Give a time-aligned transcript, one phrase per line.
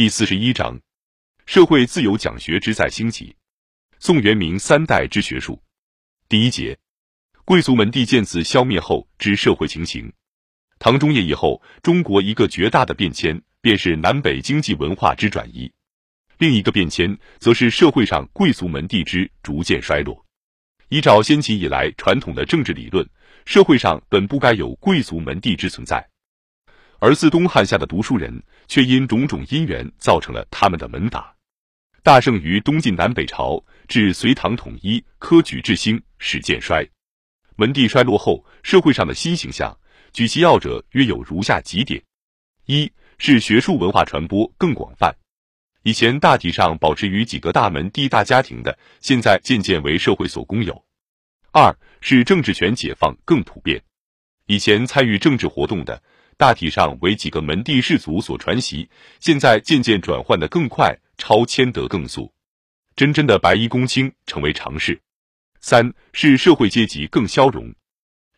[0.00, 0.80] 第四十一章：
[1.44, 3.36] 社会自由讲学之再兴起。
[3.98, 5.62] 宋元明三代之学术。
[6.26, 6.78] 第一节：
[7.44, 10.10] 贵族门第渐次消灭后之社会情形。
[10.78, 15.70] 唐中叶以后，中国一个绝大的变迁，便是南北经济文化之转移；
[16.38, 20.24] 另一个变迁，则是社会上贵族门第之逐渐衰落。
[20.88, 23.06] 依照先秦以来传统的政治理论，
[23.44, 26.08] 社会上本不该有贵族门第之存在，
[27.00, 31.34] 而自东汉下的读书人，却因种种因缘造成了他们的门阀。
[32.02, 36.86] 大盛于东晋南北朝，至隋唐统一，科举制兴，始渐衰。
[37.56, 39.76] 门第衰落后，社会上的新形象，
[40.12, 42.02] 举其要者约有如下几点：
[42.66, 45.14] 一是学术文化传播更广泛。
[45.82, 50.84] 以前大体上保持于几个大门第大家庭的，现在渐渐为社会所公有。
[51.50, 53.82] 二是政治权解放更普遍，
[54.46, 56.02] 以前参与政治活动的，
[56.40, 58.88] 大体上为几个门第士族所传习，
[59.20, 62.32] 现在渐渐转换的更快，超迁得更速，
[62.96, 64.98] 真真的白衣公卿成为常事。
[65.60, 67.70] 三是社会阶级更消融，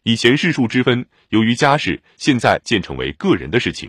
[0.03, 3.89] 以前士庶之分由于家世，现在渐成为个人的事情，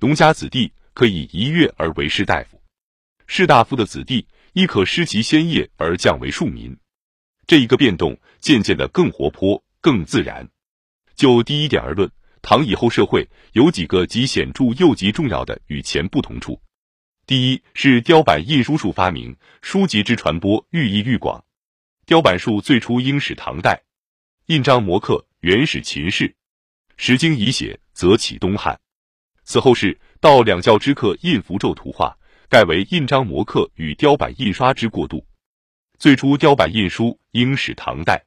[0.00, 2.60] 农家子弟可以一跃而为士大夫。
[3.26, 6.76] 士大夫的子弟亦可失其先业而降为庶民，
[7.46, 10.46] 这一个变动渐渐的更活泼、更自然。
[11.16, 12.10] 就第一点而论，
[12.42, 16.60] 唐以后社会有几个极显著又极重要的与前不同处。
[17.26, 21.44] 第一是雕版印书术发明，书籍之传播愈益愈广。
[22.06, 23.82] 雕版术最初应始唐代，
[24.46, 26.34] 印章摹刻原始秦氏，
[26.96, 28.80] 时经已写则起东汉，
[29.44, 32.16] 此后是到两教之刻印符咒图画。
[32.48, 35.24] 盖为印章摹刻与雕版印刷之过渡。
[35.98, 38.24] 最初雕版印书应始唐代，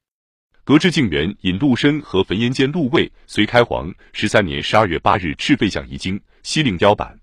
[0.65, 7.19] 革之敬元引陆深和焚烟间陆卫隋开皇十三年十二月八日敕废相遗经，西令雕版。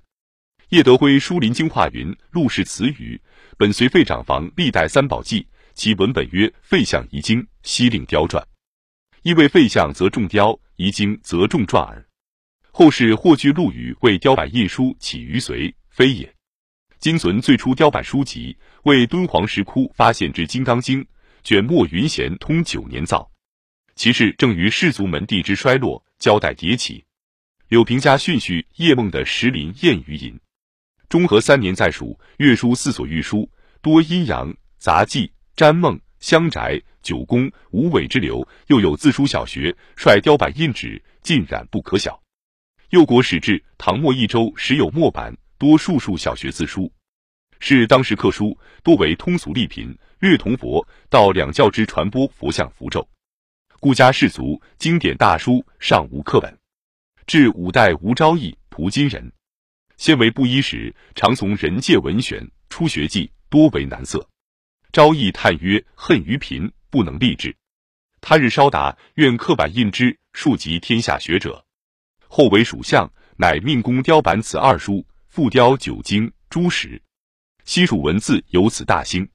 [0.69, 3.19] 叶德辉书林经化云：陆氏词语，
[3.57, 8.47] 本随废长房历代三宝记，其文本曰废相遗经，西令雕传。
[9.23, 12.07] 意为废相则重雕，遗经则重传耳。
[12.71, 16.31] 后世或据陆羽为雕版印书起于隋，非也。
[16.99, 21.03] 今存最初雕版书籍，为敦煌石窟发现之《金刚经》，
[21.43, 23.30] 卷末云贤通九年造。
[23.95, 27.05] 其事正于氏族门第之衰落，交代迭起。
[27.69, 30.39] 柳平家训序叶梦的石林谚语引：
[31.09, 33.49] 中和三年在蜀，阅书四所御书，
[33.81, 42.21] 多阴阳杂记、占梦、乡宅、九宫、五尾之流，又有自书小学，率雕版印纸，尽染不可小。
[42.91, 45.37] 右国史志，唐末一周时有墨版。
[45.59, 46.91] 多数数小学字书，
[47.59, 53.07] 是当时刻书多为通俗丽品，略同佛道两教之传播佛像符咒。
[53.83, 56.55] 故家士族经典大书尚无课本。
[57.27, 59.33] 至五代吴昭义蒲金人，
[59.97, 64.29] 先为布衣时，常从人界文选初学记，多为难色。
[64.93, 67.57] 昭义叹曰：“恨于贫，不能立志。”
[68.21, 71.65] 他日稍达，愿刻版印之，庶及天下学者。
[72.29, 75.07] 后为蜀相，乃命工雕版此二书。
[75.29, 77.01] 复雕九经诸史，
[77.65, 79.27] 西蜀文字由此大兴。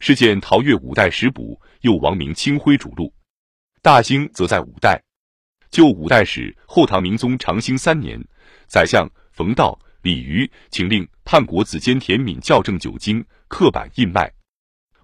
[0.00, 3.12] 是见陶岳五代史补，又王明清辉主录。
[3.84, 4.98] 大兴则在五代。
[5.70, 8.18] 就五代史，后唐明宗长兴三年，
[8.66, 14.32] 宰相冯道、李渔请令叛国子监田敏校正九经，刻版印卖。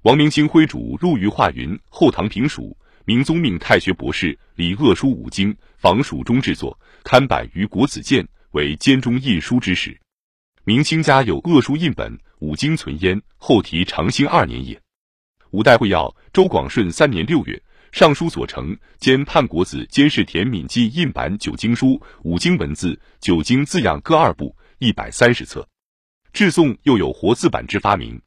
[0.04, 2.74] 王明清徽主录于化云：后唐平蜀，
[3.04, 9.94] 明宗命太学博士李鄂书五经，仿蜀中制作，刊版于国子监，为监中印书之始。
[10.64, 13.20] 明清家有恶书印本，五经存焉。
[13.36, 14.80] 后题长兴二年也。
[15.50, 17.62] 五代会要周广顺三年六月，
[17.93, 25.67] 尚书左丞兼叛国子监事田敏记印版九经书，五经文字、九经字样各二部，一百三十册。
[26.33, 28.21] 至宋又有活字版之发明。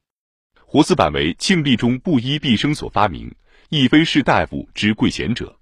[0.53, 3.33] 活字版为庆历中布衣毕生所发明，
[3.69, 5.57] 亦非士大夫之贵贤者。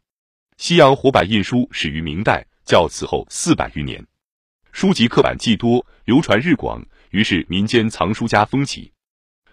[0.57, 4.03] 西洋活版印书始于明代，较此后四百余年。
[4.71, 8.91] 书籍刻版既多，流传日广，于是民间藏书家风起。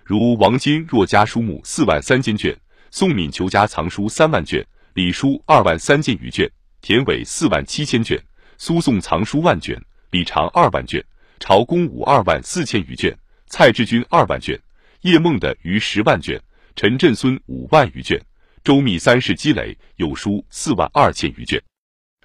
[0.05, 2.59] 如王金若家书目四万三千卷，
[2.90, 6.50] 宋敏求家藏书三万卷，李书二万三千余卷，
[6.81, 8.20] 田伟四万七千卷，
[8.56, 9.81] 苏宋藏书万卷，
[10.11, 11.05] 李长二万卷，
[11.38, 14.58] 朝公武二万四千余卷，蔡志军二万卷，
[15.02, 16.40] 叶梦的余十万卷，
[16.75, 18.20] 陈振孙五万余卷，
[18.64, 21.62] 周密三世积累有书四万二千余卷，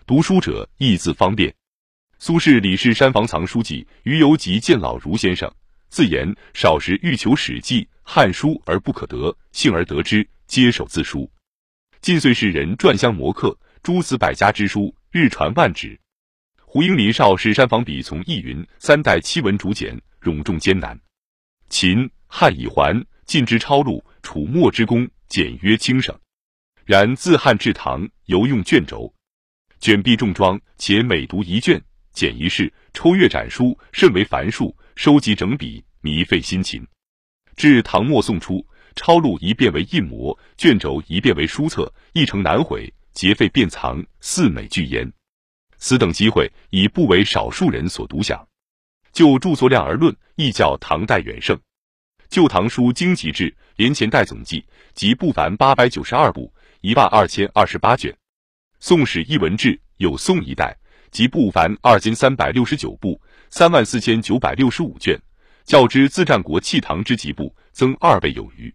[0.07, 1.53] 读书者易字方便。
[2.19, 5.51] 苏轼李氏山房藏书记余游集见老儒先生，
[5.89, 11.27] 自言少时欲求《史记》《汉书》而不可得，幸而得之，接手自书。
[11.99, 15.99] 晋岁世人篆香摹刻诸子百家之书，日传万纸。
[16.61, 20.95] 胡应林少是山房笔从易云三代七文竹简，冗重艰难。
[21.69, 26.15] 秦汉以还，晋之抄录，楚墨之功，简约轻省。
[26.85, 29.11] 然自汉至唐，犹用卷轴，
[29.79, 36.85] 卷壁重装，且每读一卷，简一事，抽阅展书，甚为繁数，收集整笔，弥费辛勤。
[37.55, 38.63] 至唐末宋初，
[38.95, 45.11] 抄录一变为印模，卷轴一变为书册，一成难毁，劫废便藏，四美具焉。
[45.77, 48.47] 此等机会已不为少数人所独享。
[49.11, 51.55] 就著作量而论，亦较唐代远胜。
[52.29, 56.51] 《旧唐书经籍志》连前代总计，即不凡八百九十二部，
[56.81, 58.11] 一万二千二十八卷；
[58.79, 60.75] 《宋史艺文志》有宋一代，
[61.11, 65.21] 即不凡二千三百六十九部，三万四千九百六十五卷。
[65.63, 68.69] 较之自战国弃唐之集部，增二倍有余。《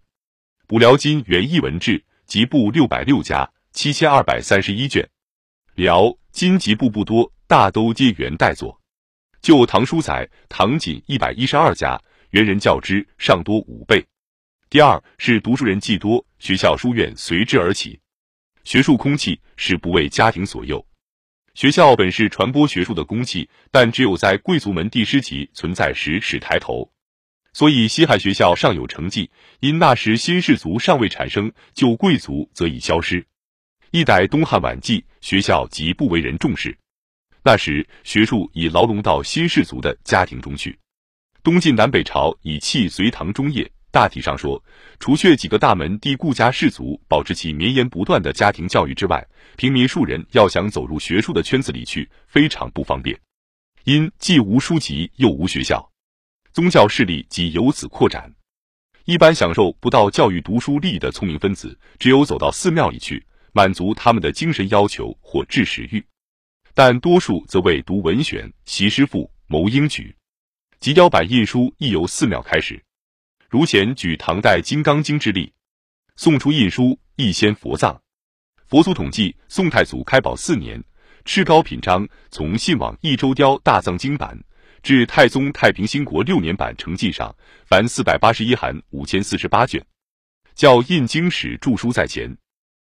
[0.68, 5.08] 补辽金元艺文志》集部六百六家，七千二百三十一卷。
[5.74, 8.78] 辽金集部不多，大都皆元代作。
[9.40, 11.98] 旧唐书载，唐仅一百一十二家，
[12.32, 14.04] 元人较之尚多五倍。
[14.68, 17.98] 第二是读书人既多，学校书院随之而起，
[18.64, 20.86] 学术空气是不为家庭所诱。
[21.54, 26.92] 学校本是传播学术的公器，但只有在贵族门第师级存在时始抬头。
[27.52, 29.30] 所以西汉学校尚有成绩，
[29.60, 33.26] 因那时新士族尚未产生，旧贵族则已消失。
[33.90, 36.76] 一代东汉晚季，学校即不为人重视。
[37.42, 40.78] 那时学术已牢笼到新士族的家庭中去。
[41.42, 44.62] 东晋南北朝以弃隋唐中叶，大体上说，
[45.00, 53.18] 除却几个大门第顾家士族保持其绵延不断的家庭教育之外，平民庶人要想走入学术的圈子里去，非常不方便。
[53.84, 55.90] 因既无书籍，又无学校，
[56.58, 58.34] 宗教势力即由此扩展。
[59.04, 66.04] 一般享受不到教育、读书利益的聪明分子，只有走到寺庙里去，满足他们的精神要求或治食欲。
[66.74, 70.12] 但多数则为读文选、习诗赋、谋英举。
[70.80, 72.82] 集雕版印书亦由寺庙开始。
[73.48, 75.52] 如前举唐代《金刚经》之例，
[76.16, 78.02] 宋初印书亦先佛藏。
[78.66, 80.82] 佛祖统计，宋太祖开宝四年，
[81.24, 84.36] 赤高品章从信往益州雕大藏经版
[84.88, 87.30] 至太宗太平兴国六年版成绩上，
[87.66, 89.84] 凡四百八十一函五千四十八卷，
[90.54, 92.34] 叫印经史著书在前。